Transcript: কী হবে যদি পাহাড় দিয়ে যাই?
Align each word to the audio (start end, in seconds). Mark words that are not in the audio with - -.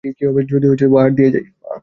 কী 0.09 0.23
হবে 0.27 0.41
যদি 0.51 0.67
পাহাড় 0.93 1.13
দিয়ে 1.17 1.29
যাই? 1.35 1.45